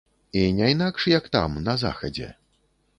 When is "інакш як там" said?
0.75-1.61